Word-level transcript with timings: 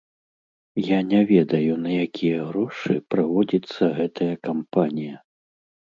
Я 0.83 0.99
не 1.09 1.19
ведаю, 1.31 1.73
на 1.83 1.91
якія 2.07 2.39
грошы 2.49 2.97
праводзіцца 3.15 3.83
гэтая 4.01 4.31
кампанія. 4.49 5.15